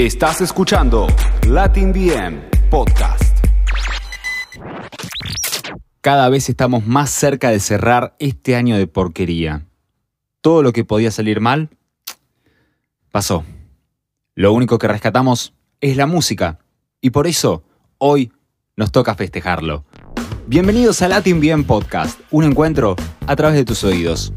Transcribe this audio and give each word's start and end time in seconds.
Estás 0.00 0.40
escuchando 0.40 1.08
Latin 1.46 1.92
BM 1.92 2.40
Podcast. 2.70 3.44
Cada 6.00 6.30
vez 6.30 6.48
estamos 6.48 6.86
más 6.86 7.10
cerca 7.10 7.50
de 7.50 7.60
cerrar 7.60 8.16
este 8.18 8.56
año 8.56 8.78
de 8.78 8.86
porquería. 8.86 9.66
Todo 10.40 10.62
lo 10.62 10.72
que 10.72 10.86
podía 10.86 11.10
salir 11.10 11.42
mal 11.42 11.68
pasó. 13.10 13.44
Lo 14.34 14.54
único 14.54 14.78
que 14.78 14.88
rescatamos 14.88 15.52
es 15.82 15.98
la 15.98 16.06
música 16.06 16.60
y 17.02 17.10
por 17.10 17.26
eso 17.26 17.62
hoy 17.98 18.32
nos 18.76 18.92
toca 18.92 19.14
festejarlo. 19.14 19.84
Bienvenidos 20.46 21.02
a 21.02 21.08
Latin 21.08 21.42
BM 21.42 21.64
Podcast, 21.64 22.18
un 22.30 22.44
encuentro 22.44 22.96
a 23.26 23.36
través 23.36 23.54
de 23.54 23.66
tus 23.66 23.84
oídos. 23.84 24.32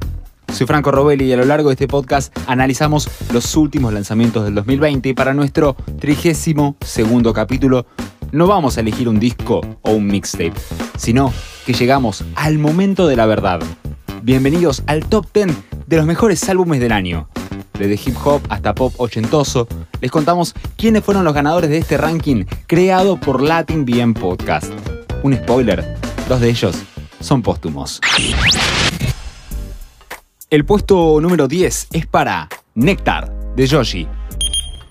Soy 0.53 0.67
Franco 0.67 0.91
Robelli 0.91 1.25
y 1.25 1.33
a 1.33 1.37
lo 1.37 1.45
largo 1.45 1.69
de 1.69 1.73
este 1.73 1.87
podcast 1.87 2.31
analizamos 2.45 3.09
los 3.33 3.55
últimos 3.55 3.91
lanzamientos 3.91 4.45
del 4.45 4.53
2020 4.53 5.09
y 5.09 5.13
para 5.15 5.33
nuestro 5.33 5.75
trigésimo 5.99 6.75
segundo 6.79 7.33
capítulo 7.33 7.87
no 8.31 8.45
vamos 8.45 8.77
a 8.77 8.81
elegir 8.81 9.09
un 9.09 9.19
disco 9.19 9.61
o 9.81 9.91
un 9.93 10.05
mixtape, 10.05 10.53
sino 10.95 11.33
que 11.65 11.73
llegamos 11.73 12.23
al 12.35 12.59
momento 12.59 13.07
de 13.07 13.15
la 13.15 13.25
verdad. 13.25 13.61
Bienvenidos 14.21 14.83
al 14.85 15.03
top 15.07 15.25
10 15.33 15.47
de 15.87 15.97
los 15.97 16.05
mejores 16.05 16.47
álbumes 16.47 16.79
del 16.79 16.91
año. 16.91 17.27
Desde 17.79 17.95
hip 17.95 18.15
hop 18.23 18.41
hasta 18.49 18.75
pop 18.75 18.93
ochentoso, 18.97 19.67
les 20.01 20.11
contamos 20.11 20.53
quiénes 20.77 21.03
fueron 21.03 21.23
los 21.23 21.33
ganadores 21.33 21.71
de 21.71 21.79
este 21.79 21.97
ranking 21.97 22.45
creado 22.67 23.19
por 23.19 23.41
Latin 23.41 23.85
BM 23.85 24.13
Podcast. 24.13 24.71
Un 25.23 25.35
spoiler, 25.35 25.97
dos 26.29 26.39
de 26.41 26.49
ellos 26.49 26.75
son 27.21 27.41
póstumos. 27.41 27.99
El 30.53 30.65
puesto 30.65 31.19
número 31.19 31.47
10 31.47 31.87
es 31.93 32.05
para 32.05 32.47
Nectar 32.75 33.55
de 33.55 33.65
Yoshi, 33.65 34.07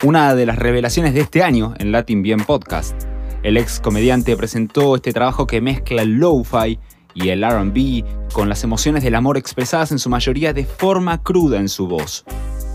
una 0.02 0.34
de 0.34 0.44
las 0.44 0.58
revelaciones 0.58 1.14
de 1.14 1.20
este 1.20 1.44
año 1.44 1.74
en 1.78 1.92
Latin 1.92 2.20
Bien 2.20 2.40
Podcast. 2.40 3.00
El 3.44 3.56
ex 3.56 3.78
comediante 3.78 4.36
presentó 4.36 4.96
este 4.96 5.12
trabajo 5.12 5.46
que 5.46 5.60
mezcla 5.60 6.02
el 6.02 6.14
lo-fi 6.14 6.80
y 7.14 7.28
el 7.28 7.48
RB 7.48 8.32
con 8.32 8.48
las 8.48 8.64
emociones 8.64 9.04
del 9.04 9.14
amor 9.14 9.38
expresadas 9.38 9.92
en 9.92 10.00
su 10.00 10.10
mayoría 10.10 10.52
de 10.52 10.64
forma 10.64 11.22
cruda 11.22 11.60
en 11.60 11.68
su 11.68 11.86
voz 11.86 12.24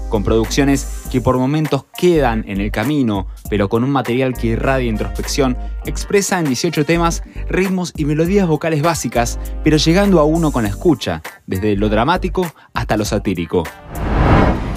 con 0.10 0.24
producciones 0.24 1.08
que 1.12 1.22
por 1.22 1.38
momentos 1.38 1.86
quedan 1.98 2.44
en 2.48 2.62
el 2.62 2.72
camino, 2.72 3.28
pero 3.50 3.70
con 3.70 3.84
un 3.84 3.90
material 3.90 4.34
que 4.34 4.48
irradia 4.48 4.90
introspección, 4.90 5.58
expresa 5.86 6.40
en 6.40 6.46
18 6.46 6.86
temas 6.86 7.24
ritmos 7.50 7.94
y 7.96 8.06
melodías 8.06 8.48
vocales 8.48 8.82
básicas, 8.82 9.40
pero 9.64 9.78
llegando 9.78 10.20
a 10.20 10.26
uno 10.26 10.52
con 10.52 10.64
la 10.64 10.70
escucha, 10.70 11.22
desde 11.46 11.76
lo 11.76 11.90
dramático 11.90 12.50
hasta 12.74 12.98
lo 12.98 13.06
satírico. 13.06 13.64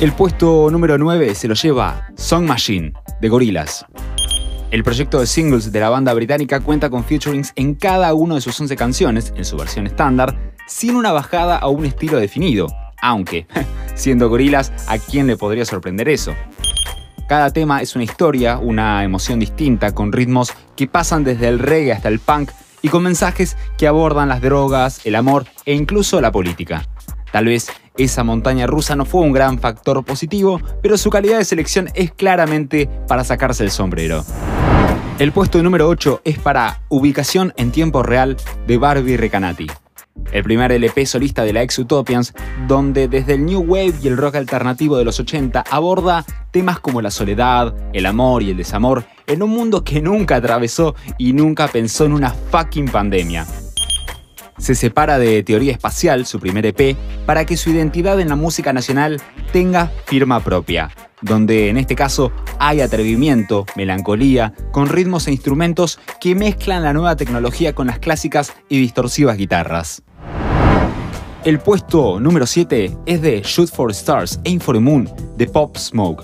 El 0.00 0.12
puesto 0.12 0.70
número 0.70 0.96
9 0.96 1.34
se 1.34 1.46
lo 1.46 1.54
lleva 1.54 2.08
Song 2.16 2.46
Machine, 2.46 2.92
de 3.20 3.28
Gorillaz. 3.28 3.84
El 4.70 4.84
proyecto 4.84 5.18
de 5.18 5.26
singles 5.26 5.72
de 5.72 5.80
la 5.80 5.90
banda 5.90 6.14
británica 6.14 6.60
cuenta 6.60 6.90
con 6.90 7.04
featurings 7.04 7.52
en 7.56 7.74
cada 7.74 8.14
una 8.14 8.36
de 8.36 8.40
sus 8.40 8.58
11 8.60 8.76
canciones, 8.76 9.32
en 9.36 9.44
su 9.44 9.56
versión 9.56 9.86
estándar, 9.86 10.54
sin 10.68 10.94
una 10.94 11.10
bajada 11.10 11.58
a 11.58 11.68
un 11.68 11.84
estilo 11.84 12.18
definido, 12.18 12.68
aunque, 13.02 13.46
siendo 13.94 14.28
gorilas, 14.28 14.72
¿a 14.88 14.98
quién 14.98 15.26
le 15.26 15.36
podría 15.36 15.64
sorprender 15.64 16.08
eso? 16.08 16.34
Cada 17.28 17.52
tema 17.52 17.80
es 17.80 17.94
una 17.94 18.02
historia, 18.02 18.58
una 18.58 19.04
emoción 19.04 19.38
distinta, 19.38 19.94
con 19.94 20.10
ritmos 20.10 20.52
que 20.76 20.88
pasan 20.88 21.22
desde 21.22 21.46
el 21.46 21.60
reggae 21.60 21.92
hasta 21.92 22.08
el 22.08 22.18
punk 22.18 22.50
y 22.82 22.88
con 22.88 23.04
mensajes 23.04 23.56
que 23.78 23.86
abordan 23.86 24.28
las 24.28 24.40
drogas, 24.40 25.06
el 25.06 25.14
amor 25.14 25.46
e 25.64 25.74
incluso 25.74 26.20
la 26.20 26.32
política. 26.32 26.88
Tal 27.30 27.44
vez 27.44 27.70
esa 27.96 28.24
montaña 28.24 28.66
rusa 28.66 28.96
no 28.96 29.04
fue 29.04 29.20
un 29.20 29.32
gran 29.32 29.60
factor 29.60 30.04
positivo, 30.04 30.60
pero 30.82 30.98
su 30.98 31.10
calidad 31.10 31.38
de 31.38 31.44
selección 31.44 31.88
es 31.94 32.10
claramente 32.10 32.88
para 33.06 33.22
sacarse 33.22 33.62
el 33.62 33.70
sombrero. 33.70 34.24
El 35.20 35.30
puesto 35.30 35.62
número 35.62 35.88
8 35.88 36.22
es 36.24 36.38
para 36.38 36.80
Ubicación 36.88 37.52
en 37.56 37.70
tiempo 37.70 38.02
real 38.02 38.38
de 38.66 38.78
Barbie 38.78 39.16
Recanati 39.16 39.68
el 40.32 40.42
primer 40.42 40.72
LP 40.72 41.06
solista 41.06 41.44
de 41.44 41.52
la 41.52 41.62
ex 41.62 41.78
Utopians, 41.78 42.34
donde 42.66 43.08
desde 43.08 43.34
el 43.34 43.44
New 43.44 43.60
Wave 43.60 43.94
y 44.02 44.08
el 44.08 44.16
rock 44.16 44.36
alternativo 44.36 44.96
de 44.96 45.04
los 45.04 45.20
80 45.20 45.64
aborda 45.70 46.24
temas 46.50 46.80
como 46.80 47.02
la 47.02 47.10
soledad, 47.10 47.74
el 47.92 48.06
amor 48.06 48.42
y 48.42 48.50
el 48.50 48.56
desamor 48.56 49.04
en 49.26 49.42
un 49.42 49.50
mundo 49.50 49.84
que 49.84 50.00
nunca 50.00 50.36
atravesó 50.36 50.94
y 51.18 51.32
nunca 51.32 51.68
pensó 51.68 52.04
en 52.04 52.12
una 52.12 52.30
fucking 52.30 52.88
pandemia. 52.88 53.46
Se 54.58 54.74
separa 54.74 55.18
de 55.18 55.42
Teoría 55.42 55.72
Espacial, 55.72 56.26
su 56.26 56.38
primer 56.38 56.66
EP, 56.66 56.94
para 57.24 57.46
que 57.46 57.56
su 57.56 57.70
identidad 57.70 58.20
en 58.20 58.28
la 58.28 58.36
música 58.36 58.74
nacional 58.74 59.22
tenga 59.52 59.90
firma 60.04 60.40
propia, 60.40 60.90
donde 61.22 61.70
en 61.70 61.78
este 61.78 61.94
caso 61.94 62.30
hay 62.58 62.82
atrevimiento, 62.82 63.64
melancolía, 63.74 64.52
con 64.70 64.88
ritmos 64.88 65.26
e 65.28 65.32
instrumentos 65.32 65.98
que 66.20 66.34
mezclan 66.34 66.82
la 66.82 66.92
nueva 66.92 67.16
tecnología 67.16 67.74
con 67.74 67.86
las 67.86 68.00
clásicas 68.00 68.52
y 68.68 68.78
distorsivas 68.78 69.38
guitarras. 69.38 70.02
El 71.42 71.58
puesto 71.58 72.20
número 72.20 72.44
7 72.44 72.98
es 73.06 73.22
de 73.22 73.40
Shoot 73.42 73.70
for 73.70 73.90
Stars, 73.92 74.38
Aim 74.44 74.60
for 74.60 74.74
the 74.74 74.80
Moon, 74.80 75.08
de 75.38 75.46
Pop 75.46 75.74
Smoke. 75.74 76.22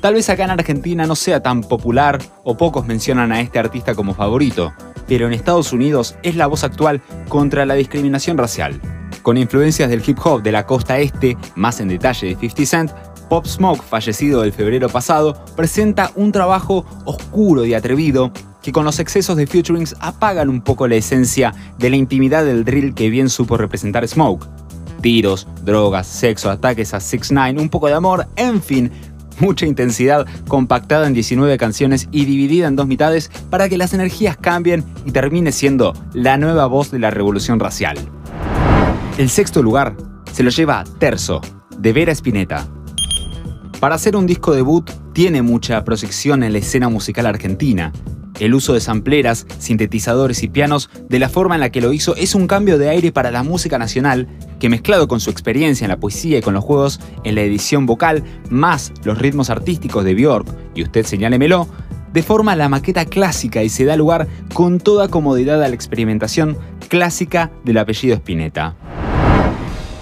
Tal 0.00 0.14
vez 0.14 0.30
acá 0.30 0.44
en 0.44 0.52
Argentina 0.52 1.08
no 1.08 1.16
sea 1.16 1.42
tan 1.42 1.60
popular 1.62 2.20
o 2.44 2.56
pocos 2.56 2.86
mencionan 2.86 3.32
a 3.32 3.40
este 3.40 3.58
artista 3.58 3.96
como 3.96 4.14
favorito, 4.14 4.72
pero 5.08 5.26
en 5.26 5.32
Estados 5.32 5.72
Unidos 5.72 6.14
es 6.22 6.36
la 6.36 6.46
voz 6.46 6.62
actual 6.62 7.02
contra 7.28 7.66
la 7.66 7.74
discriminación 7.74 8.38
racial. 8.38 8.80
Con 9.22 9.38
influencias 9.38 9.90
del 9.90 10.04
hip 10.06 10.18
hop 10.24 10.40
de 10.40 10.52
la 10.52 10.66
costa 10.66 11.00
este, 11.00 11.36
más 11.56 11.80
en 11.80 11.88
detalle 11.88 12.28
de 12.28 12.36
50 12.36 12.64
Cent, 12.64 12.92
Pop 13.28 13.44
Smoke, 13.44 13.82
fallecido 13.82 14.44
el 14.44 14.52
febrero 14.52 14.88
pasado, 14.88 15.44
presenta 15.56 16.12
un 16.14 16.30
trabajo 16.30 16.86
oscuro 17.04 17.64
y 17.64 17.74
atrevido 17.74 18.32
que 18.68 18.72
con 18.72 18.84
los 18.84 18.98
excesos 18.98 19.34
de 19.38 19.46
featurings 19.46 19.96
apagan 19.98 20.50
un 20.50 20.60
poco 20.60 20.86
la 20.86 20.96
esencia 20.96 21.54
de 21.78 21.88
la 21.88 21.96
intimidad 21.96 22.44
del 22.44 22.66
drill 22.66 22.92
que 22.92 23.08
bien 23.08 23.30
supo 23.30 23.56
representar 23.56 24.06
Smoke. 24.06 24.46
Tiros, 25.00 25.48
drogas, 25.64 26.06
sexo, 26.06 26.50
ataques 26.50 26.92
a 26.92 27.00
6 27.00 27.32
9 27.32 27.62
un 27.62 27.70
poco 27.70 27.86
de 27.86 27.94
amor, 27.94 28.26
en 28.36 28.60
fin, 28.60 28.92
mucha 29.40 29.64
intensidad 29.64 30.26
compactada 30.48 31.06
en 31.06 31.14
19 31.14 31.56
canciones 31.56 32.08
y 32.12 32.26
dividida 32.26 32.68
en 32.68 32.76
dos 32.76 32.86
mitades 32.86 33.30
para 33.48 33.70
que 33.70 33.78
las 33.78 33.94
energías 33.94 34.36
cambien 34.36 34.84
y 35.06 35.12
termine 35.12 35.50
siendo 35.50 35.94
la 36.12 36.36
nueva 36.36 36.66
voz 36.66 36.90
de 36.90 36.98
la 36.98 37.08
revolución 37.08 37.58
racial. 37.60 37.96
El 39.16 39.30
sexto 39.30 39.62
lugar 39.62 39.96
se 40.30 40.42
lo 40.42 40.50
lleva 40.50 40.84
Terzo, 40.98 41.40
de 41.78 41.94
Vera 41.94 42.12
Spinetta. 42.12 42.68
Para 43.80 43.94
hacer 43.94 44.14
un 44.14 44.26
disco 44.26 44.52
debut 44.52 44.90
tiene 45.14 45.40
mucha 45.40 45.82
proyección 45.84 46.42
en 46.42 46.52
la 46.52 46.58
escena 46.58 46.90
musical 46.90 47.24
argentina, 47.24 47.92
el 48.38 48.54
uso 48.54 48.74
de 48.74 48.80
sampleras, 48.80 49.46
sintetizadores 49.58 50.42
y 50.42 50.48
pianos 50.48 50.90
de 51.08 51.18
la 51.18 51.28
forma 51.28 51.54
en 51.54 51.60
la 51.60 51.70
que 51.70 51.80
lo 51.80 51.92
hizo 51.92 52.14
es 52.16 52.34
un 52.34 52.46
cambio 52.46 52.78
de 52.78 52.88
aire 52.88 53.12
para 53.12 53.30
la 53.30 53.42
música 53.42 53.78
nacional 53.78 54.28
que 54.58 54.68
mezclado 54.68 55.08
con 55.08 55.20
su 55.20 55.30
experiencia 55.30 55.84
en 55.84 55.90
la 55.90 56.00
poesía 56.00 56.38
y 56.38 56.42
con 56.42 56.54
los 56.54 56.64
juegos 56.64 57.00
en 57.24 57.34
la 57.34 57.42
edición 57.42 57.86
vocal, 57.86 58.22
más 58.50 58.92
los 59.04 59.18
ritmos 59.18 59.50
artísticos 59.50 60.04
de 60.04 60.14
Björk, 60.14 60.46
y 60.74 60.82
usted 60.82 61.04
señálemelo, 61.04 61.68
deforma 62.12 62.56
la 62.56 62.68
maqueta 62.68 63.04
clásica 63.04 63.62
y 63.62 63.68
se 63.68 63.84
da 63.84 63.96
lugar 63.96 64.26
con 64.54 64.80
toda 64.80 65.08
comodidad 65.08 65.62
a 65.62 65.68
la 65.68 65.74
experimentación 65.74 66.56
clásica 66.88 67.50
del 67.64 67.78
apellido 67.78 68.16
Spinetta. 68.16 68.74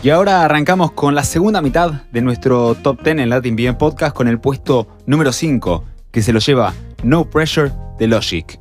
Y 0.03 0.11
ahora 0.11 0.45
arrancamos 0.45 0.93
con 0.93 1.15
la 1.15 1.25
segunda 1.25 1.61
mitad 1.61 2.05
de 2.13 2.23
nuestro 2.23 2.77
top 2.77 3.03
10 3.03 3.19
en 3.19 3.29
Latin 3.29 3.57
Bien 3.57 3.77
Podcast 3.77 4.15
con 4.15 4.29
el 4.29 4.39
puesto 4.39 4.87
número 5.05 5.33
5, 5.33 5.85
que 6.13 6.23
se 6.23 6.33
lo 6.33 6.39
lleva 6.39 6.75
No 7.03 7.29
Pressure 7.29 7.73
de 7.99 8.07
Logic. 8.07 8.59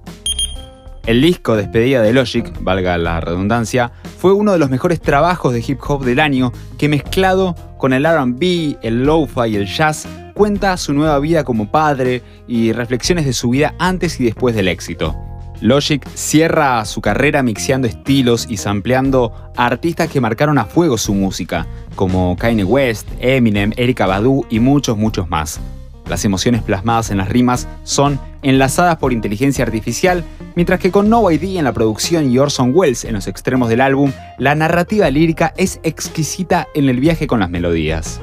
El 1.06 1.22
disco 1.22 1.56
Despedida 1.56 2.01
de 2.01 2.13
Logic, 2.13 2.51
valga 2.62 2.97
la 2.97 3.22
redundancia, 3.22 3.91
fue 4.18 4.34
uno 4.34 4.53
de 4.53 4.57
los 4.57 4.72
mejores 4.72 5.00
trabajos 5.00 5.53
de 5.53 5.63
hip 5.66 5.79
hop 5.88 6.03
del 6.03 6.19
año 6.19 6.51
que 6.79 6.90
mezclado 6.90 7.56
con 7.78 7.94
el 7.94 8.06
RB, 8.06 8.78
el 8.81 9.03
lo-fi 9.03 9.50
y 9.50 9.56
el 9.56 9.68
jazz 9.68 10.07
cuenta 10.34 10.75
su 10.78 10.94
nueva 10.94 11.19
vida 11.19 11.44
como 11.44 11.69
padre 11.69 12.23
y 12.47 12.72
reflexiones 12.72 13.26
de 13.26 13.34
su 13.34 13.49
vida 13.49 13.76
antes 13.78 14.20
y 14.20 14.26
después 14.26 14.55
del 14.55 14.67
éxito. 14.67 15.16
Logic 15.61 16.05
cierra 16.16 16.84
su 16.85 17.02
carrera 17.02 17.41
mixeando 17.41 17.88
estilos 17.88 18.47
y 18.49 18.58
sampleando 18.58 19.31
a 19.55 19.66
artistas 19.66 20.09
que 20.09 20.20
marcaron 20.20 20.58
a 20.58 20.66
fuego 20.66 20.97
su 20.97 21.14
música, 21.14 21.66
como 21.96 22.35
Kanye 22.35 22.64
West, 22.64 23.08
Eminem, 23.20 23.72
Erika 23.78 24.05
Badu 24.05 24.46
y 24.49 24.59
muchos, 24.59 24.97
muchos 24.97 25.29
más. 25.29 25.59
Las 26.07 26.23
emociones 26.23 26.61
plasmadas 26.61 27.09
en 27.09 27.17
las 27.17 27.29
rimas 27.29 27.67
son 27.84 28.19
enlazadas 28.43 28.97
por 28.97 29.11
inteligencia 29.11 29.66
artificial, 29.66 30.23
mientras 30.55 30.79
que 30.79 30.91
con 30.91 31.09
No 31.09 31.29
ID 31.31 31.57
en 31.57 31.63
la 31.63 31.73
producción 31.73 32.29
y 32.29 32.37
Orson 32.37 32.72
Welles 32.75 33.05
en 33.05 33.13
los 33.13 33.28
extremos 33.28 33.69
del 33.69 33.81
álbum, 33.81 34.11
la 34.37 34.53
narrativa 34.53 35.09
lírica 35.09 35.53
es 35.57 35.79
exquisita 35.84 36.67
en 36.75 36.87
el 36.90 36.99
viaje 36.99 37.25
con 37.25 37.40
las 37.40 37.49
melodías. 37.49 38.22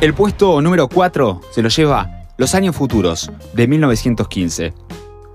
El 0.00 0.14
puesto 0.14 0.60
número 0.62 0.88
4 0.88 1.42
se 1.52 1.62
lo 1.62 1.68
lleva 1.68 2.26
Los 2.38 2.54
años 2.54 2.74
futuros, 2.74 3.30
de 3.52 3.68
1915. 3.68 4.72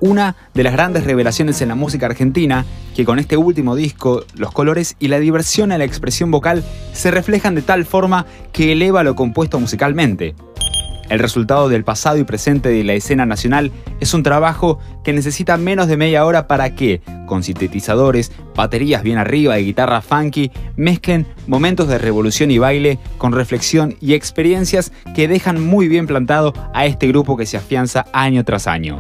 Una 0.01 0.35
de 0.53 0.63
las 0.63 0.73
grandes 0.73 1.05
revelaciones 1.05 1.61
en 1.61 1.69
la 1.69 1.75
música 1.75 2.07
argentina, 2.07 2.65
que 2.95 3.05
con 3.05 3.17
este 3.17 3.37
último 3.37 3.75
disco, 3.75 4.25
los 4.35 4.51
colores 4.51 4.97
y 4.99 5.07
la 5.07 5.19
diversión 5.19 5.71
en 5.71 5.79
la 5.79 5.85
expresión 5.85 6.31
vocal 6.31 6.63
se 6.91 7.11
reflejan 7.11 7.55
de 7.55 7.61
tal 7.61 7.85
forma 7.85 8.25
que 8.51 8.73
eleva 8.73 9.03
lo 9.03 9.15
compuesto 9.15 9.57
musicalmente. 9.59 10.35
El 11.09 11.19
resultado 11.19 11.69
del 11.69 11.83
pasado 11.83 12.17
y 12.17 12.23
presente 12.23 12.69
de 12.69 12.83
la 12.83 12.93
escena 12.93 13.25
nacional 13.25 13.71
es 13.99 14.13
un 14.13 14.23
trabajo 14.23 14.79
que 15.03 15.13
necesita 15.13 15.55
menos 15.57 15.87
de 15.87 15.97
media 15.97 16.25
hora 16.25 16.47
para 16.47 16.73
que, 16.75 17.01
con 17.27 17.43
sintetizadores, 17.43 18.31
baterías 18.55 19.03
bien 19.03 19.19
arriba 19.19 19.59
y 19.59 19.65
guitarra 19.65 20.01
funky, 20.01 20.51
mezclen 20.75 21.27
momentos 21.45 21.87
de 21.87 21.99
revolución 21.99 22.49
y 22.49 22.57
baile 22.57 22.97
con 23.19 23.33
reflexión 23.33 23.95
y 24.01 24.13
experiencias 24.13 24.91
que 25.15 25.27
dejan 25.27 25.63
muy 25.63 25.87
bien 25.87 26.07
plantado 26.07 26.53
a 26.73 26.87
este 26.87 27.07
grupo 27.07 27.37
que 27.37 27.45
se 27.45 27.57
afianza 27.57 28.05
año 28.11 28.43
tras 28.43 28.65
año. 28.65 28.99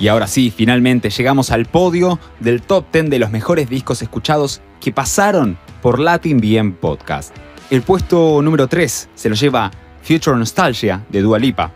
Y 0.00 0.08
ahora 0.08 0.26
sí, 0.26 0.52
finalmente 0.54 1.10
llegamos 1.10 1.52
al 1.52 1.66
podio 1.66 2.18
del 2.40 2.62
top 2.62 2.86
10 2.90 3.10
de 3.10 3.18
los 3.18 3.30
mejores 3.30 3.68
discos 3.68 4.02
escuchados 4.02 4.60
que 4.80 4.92
pasaron 4.92 5.58
por 5.82 6.00
Latin 6.00 6.40
BM 6.40 6.72
Podcast. 6.72 7.36
El 7.70 7.82
puesto 7.82 8.42
número 8.42 8.66
3 8.66 9.10
se 9.14 9.28
lo 9.28 9.36
lleva 9.36 9.70
Future 10.02 10.36
Nostalgia 10.36 11.04
de 11.08 11.22
Dua 11.22 11.38
Lipa. 11.38 11.72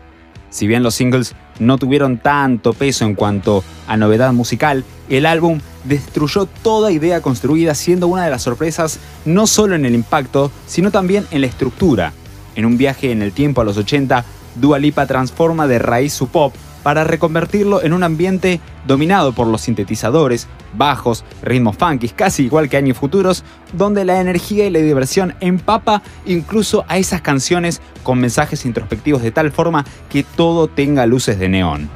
Si 0.49 0.67
bien 0.67 0.83
los 0.83 0.95
singles 0.95 1.35
no 1.59 1.77
tuvieron 1.77 2.17
tanto 2.17 2.73
peso 2.73 3.05
en 3.05 3.15
cuanto 3.15 3.63
a 3.87 3.97
novedad 3.97 4.33
musical, 4.33 4.83
el 5.09 5.25
álbum 5.25 5.59
destruyó 5.83 6.45
toda 6.45 6.91
idea 6.91 7.21
construida 7.21 7.75
siendo 7.75 8.07
una 8.07 8.23
de 8.23 8.31
las 8.31 8.43
sorpresas 8.43 8.99
no 9.25 9.47
solo 9.47 9.75
en 9.75 9.85
el 9.85 9.95
impacto, 9.95 10.51
sino 10.67 10.91
también 10.91 11.25
en 11.31 11.41
la 11.41 11.47
estructura. 11.47 12.13
En 12.55 12.65
un 12.65 12.77
viaje 12.77 13.11
en 13.11 13.21
el 13.21 13.33
tiempo 13.33 13.61
a 13.61 13.65
los 13.65 13.77
80, 13.77 14.23
Dua 14.55 14.79
Lipa 14.79 15.05
transforma 15.05 15.67
de 15.67 15.79
raíz 15.79 16.13
su 16.13 16.27
pop 16.29 16.53
para 16.85 17.03
reconvertirlo 17.03 17.81
en 17.81 17.93
un 17.93 18.03
ambiente 18.03 18.61
dominado 18.85 19.33
por 19.33 19.47
los 19.47 19.61
sintetizadores, 19.61 20.47
bajos, 20.77 21.25
ritmos 21.41 21.77
funky, 21.77 22.09
casi 22.09 22.43
igual 22.43 22.69
que 22.69 22.77
años 22.77 22.95
futuros, 22.95 23.43
donde 23.73 24.05
la 24.05 24.21
energía 24.21 24.67
y 24.67 24.69
la 24.69 24.77
diversión 24.77 25.33
empapa 25.39 26.03
incluso 26.27 26.85
a 26.87 26.99
esas 26.99 27.21
canciones 27.21 27.81
con 28.03 28.19
mensajes 28.19 28.67
introspectivos 28.67 29.23
de 29.23 29.31
tal 29.31 29.51
forma 29.51 29.83
que 30.11 30.21
todo 30.21 30.67
tenga 30.67 31.07
luces 31.07 31.39
de 31.39 31.49
neón. 31.49 31.89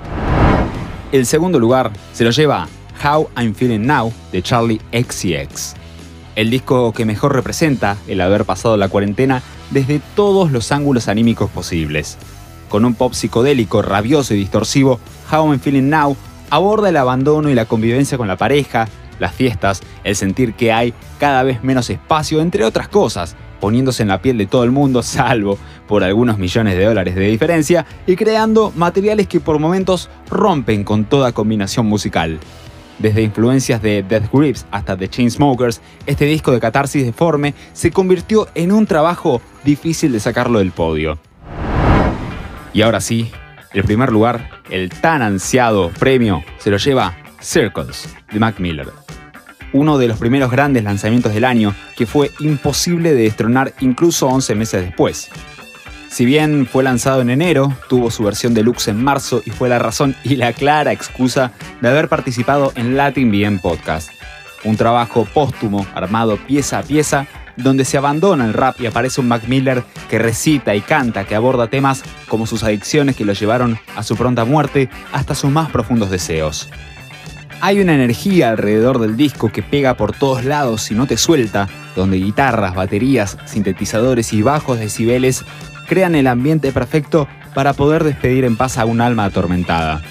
El 1.11 1.27
segundo 1.27 1.59
lugar 1.59 1.91
se 2.11 2.23
lo 2.23 2.31
lleva 2.31 2.67
How 3.05 3.29
I'm 3.37 3.53
Feeling 3.53 3.85
Now 3.85 4.11
de 4.31 4.41
Charlie 4.41 4.81
XCX. 4.91 5.75
El 6.35 6.49
disco 6.49 6.93
que 6.93 7.05
mejor 7.05 7.35
representa 7.35 7.95
el 8.07 8.21
haber 8.21 8.43
pasado 8.43 8.75
la 8.75 8.89
cuarentena 8.89 9.43
desde 9.69 10.01
todos 10.15 10.51
los 10.51 10.71
ángulos 10.71 11.09
anímicos 11.09 11.51
posibles 11.51 12.17
con 12.69 12.85
un 12.85 12.93
pop 12.93 13.13
psicodélico, 13.13 13.81
rabioso 13.81 14.33
y 14.33 14.37
distorsivo, 14.37 14.99
How 15.31 15.51
I'm 15.51 15.59
Feeling 15.59 15.89
Now 15.89 16.15
aborda 16.49 16.89
el 16.89 16.97
abandono 16.97 17.49
y 17.49 17.55
la 17.55 17.65
convivencia 17.65 18.17
con 18.17 18.27
la 18.27 18.37
pareja, 18.37 18.87
las 19.19 19.33
fiestas, 19.33 19.81
el 20.03 20.15
sentir 20.15 20.53
que 20.53 20.71
hay 20.71 20.93
cada 21.19 21.43
vez 21.43 21.63
menos 21.63 21.89
espacio, 21.89 22.41
entre 22.41 22.63
otras 22.63 22.87
cosas, 22.87 23.35
poniéndose 23.59 24.03
en 24.03 24.09
la 24.09 24.21
piel 24.21 24.37
de 24.37 24.47
todo 24.47 24.63
el 24.63 24.71
mundo, 24.71 25.03
salvo 25.03 25.57
por 25.87 26.03
algunos 26.03 26.37
millones 26.37 26.77
de 26.77 26.85
dólares 26.85 27.15
de 27.15 27.27
diferencia, 27.27 27.85
y 28.07 28.15
creando 28.15 28.71
materiales 28.75 29.27
que 29.27 29.39
por 29.39 29.59
momentos 29.59 30.09
rompen 30.29 30.83
con 30.83 31.05
toda 31.05 31.33
combinación 31.33 31.85
musical. 31.85 32.39
Desde 32.99 33.21
influencias 33.21 33.81
de 33.81 34.03
Death 34.03 34.29
Grips 34.31 34.65
hasta 34.71 34.97
The 34.97 35.07
Chainsmokers, 35.07 35.81
este 36.05 36.25
disco 36.25 36.51
de 36.51 36.59
catarsis 36.59 37.05
deforme 37.05 37.53
se 37.71 37.91
convirtió 37.91 38.47
en 38.55 38.73
un 38.73 38.85
trabajo 38.85 39.41
difícil 39.63 40.11
de 40.11 40.19
sacarlo 40.19 40.59
del 40.59 40.71
podio. 40.71 41.17
Y 42.73 42.81
ahora 42.81 43.01
sí, 43.01 43.31
el 43.73 43.83
primer 43.83 44.11
lugar, 44.11 44.49
el 44.69 44.89
tan 44.89 45.21
ansiado 45.21 45.89
premio, 45.89 46.43
se 46.59 46.69
lo 46.69 46.77
lleva 46.77 47.17
Circles 47.41 48.15
de 48.31 48.39
Mac 48.39 48.59
Miller. 48.59 48.87
Uno 49.73 49.97
de 49.97 50.07
los 50.07 50.17
primeros 50.17 50.51
grandes 50.51 50.83
lanzamientos 50.83 51.33
del 51.33 51.45
año 51.45 51.75
que 51.95 52.05
fue 52.05 52.31
imposible 52.39 53.13
de 53.13 53.23
destronar 53.23 53.73
incluso 53.79 54.27
11 54.27 54.55
meses 54.55 54.81
después. 54.81 55.29
Si 56.09 56.25
bien 56.25 56.65
fue 56.65 56.83
lanzado 56.83 57.21
en 57.21 57.29
enero, 57.29 57.71
tuvo 57.87 58.09
su 58.09 58.23
versión 58.23 58.55
deluxe 58.55 58.87
en 58.87 59.03
marzo 59.03 59.43
y 59.45 59.51
fue 59.51 59.69
la 59.69 59.77
razón 59.77 60.15
y 60.23 60.37
la 60.37 60.53
clara 60.53 60.91
excusa 60.91 61.51
de 61.81 61.89
haber 61.89 62.09
participado 62.09 62.73
en 62.75 62.97
Latin 62.97 63.31
BM 63.31 63.59
Podcast. 63.59 64.09
Un 64.63 64.75
trabajo 64.75 65.25
póstumo 65.31 65.85
armado 65.93 66.37
pieza 66.37 66.79
a 66.79 66.83
pieza 66.83 67.27
donde 67.63 67.85
se 67.85 67.97
abandona 67.97 68.45
el 68.45 68.53
rap 68.53 68.79
y 68.79 68.85
aparece 68.85 69.21
un 69.21 69.27
Mac 69.27 69.43
Miller 69.47 69.83
que 70.09 70.19
recita 70.19 70.75
y 70.75 70.81
canta, 70.81 71.25
que 71.25 71.35
aborda 71.35 71.67
temas 71.67 72.03
como 72.27 72.45
sus 72.45 72.63
adicciones 72.63 73.15
que 73.15 73.25
lo 73.25 73.33
llevaron 73.33 73.79
a 73.95 74.03
su 74.03 74.15
pronta 74.15 74.45
muerte 74.45 74.89
hasta 75.11 75.35
sus 75.35 75.51
más 75.51 75.69
profundos 75.69 76.09
deseos. 76.09 76.69
Hay 77.61 77.81
una 77.81 77.93
energía 77.93 78.51
alrededor 78.51 78.99
del 78.99 79.17
disco 79.17 79.51
que 79.51 79.61
pega 79.61 79.95
por 79.95 80.13
todos 80.13 80.45
lados 80.45 80.89
y 80.91 80.95
no 80.95 81.07
te 81.07 81.17
suelta, 81.17 81.67
donde 81.95 82.17
guitarras, 82.17 82.73
baterías, 82.73 83.37
sintetizadores 83.45 84.31
y 84.31 84.41
bajos 84.41 84.79
decibeles 84.79 85.43
crean 85.87 86.15
el 86.15 86.27
ambiente 86.27 86.71
perfecto 86.71 87.27
para 87.53 87.73
poder 87.73 88.05
despedir 88.05 88.45
en 88.45 88.55
paz 88.55 88.77
a 88.77 88.85
un 88.85 89.01
alma 89.01 89.25
atormentada. 89.25 90.01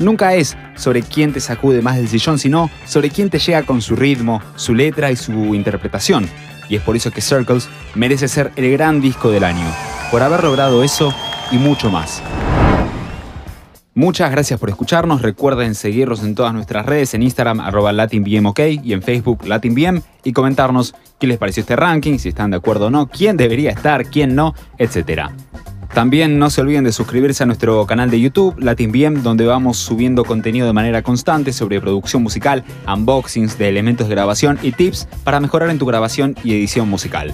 Nunca 0.00 0.34
es 0.34 0.56
sobre 0.74 1.02
quién 1.02 1.32
te 1.32 1.38
sacude 1.38 1.80
más 1.80 1.96
del 1.96 2.08
sillón, 2.08 2.40
sino 2.40 2.68
sobre 2.84 3.10
quién 3.10 3.30
te 3.30 3.38
llega 3.38 3.62
con 3.62 3.80
su 3.80 3.94
ritmo, 3.94 4.42
su 4.56 4.74
letra 4.74 5.12
y 5.12 5.16
su 5.16 5.54
interpretación, 5.54 6.28
y 6.68 6.76
es 6.76 6.82
por 6.82 6.96
eso 6.96 7.10
que 7.10 7.20
Circles 7.20 7.68
merece 7.94 8.28
ser 8.28 8.52
el 8.56 8.70
gran 8.72 9.00
disco 9.00 9.30
del 9.30 9.44
año, 9.44 9.66
por 10.10 10.22
haber 10.22 10.44
logrado 10.44 10.82
eso 10.82 11.14
y 11.50 11.58
mucho 11.58 11.90
más. 11.90 12.22
Muchas 13.96 14.32
gracias 14.32 14.58
por 14.58 14.70
escucharnos. 14.70 15.22
Recuerden 15.22 15.76
seguirnos 15.76 16.24
en 16.24 16.34
todas 16.34 16.52
nuestras 16.52 16.84
redes, 16.84 17.14
en 17.14 17.22
Instagram, 17.22 17.60
arroba 17.60 17.92
LatinBMOK 17.92 18.58
y 18.82 18.92
en 18.92 19.02
Facebook 19.02 19.46
LatinBM 19.46 20.02
y 20.24 20.32
comentarnos 20.32 20.96
qué 21.20 21.28
les 21.28 21.38
pareció 21.38 21.60
este 21.60 21.76
ranking, 21.76 22.18
si 22.18 22.30
están 22.30 22.50
de 22.50 22.56
acuerdo 22.56 22.86
o 22.86 22.90
no, 22.90 23.06
quién 23.06 23.36
debería 23.36 23.70
estar, 23.70 24.06
quién 24.06 24.34
no, 24.34 24.52
etc. 24.78 25.30
También 25.94 26.40
no 26.40 26.50
se 26.50 26.60
olviden 26.60 26.82
de 26.82 26.90
suscribirse 26.90 27.44
a 27.44 27.46
nuestro 27.46 27.86
canal 27.86 28.10
de 28.10 28.20
YouTube, 28.20 28.58
LatinBM, 28.58 29.22
donde 29.22 29.46
vamos 29.46 29.78
subiendo 29.78 30.24
contenido 30.24 30.66
de 30.66 30.72
manera 30.72 31.02
constante 31.02 31.52
sobre 31.52 31.80
producción 31.80 32.20
musical, 32.20 32.64
unboxings 32.92 33.56
de 33.58 33.68
elementos 33.68 34.08
de 34.08 34.14
grabación 34.16 34.58
y 34.60 34.72
tips 34.72 35.06
para 35.22 35.38
mejorar 35.38 35.70
en 35.70 35.78
tu 35.78 35.86
grabación 35.86 36.34
y 36.42 36.52
edición 36.52 36.88
musical. 36.88 37.32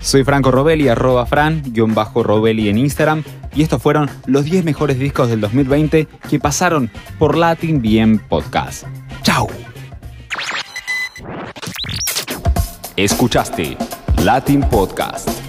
Soy 0.00 0.24
Franco 0.24 0.50
Robelli, 0.50 0.88
arroba 0.88 1.26
fran-robelli 1.26 2.68
en 2.68 2.78
Instagram, 2.78 3.22
y 3.54 3.62
estos 3.62 3.80
fueron 3.80 4.10
los 4.26 4.44
10 4.44 4.64
mejores 4.64 4.98
discos 4.98 5.28
del 5.28 5.40
2020 5.40 6.08
que 6.28 6.40
pasaron 6.40 6.90
por 7.20 7.36
Latin 7.36 7.80
BM 7.80 8.18
Podcast. 8.28 8.84
¡Chao! 9.22 9.46
Escuchaste 12.96 13.76
Latin 14.24 14.60
Podcast 14.62 15.45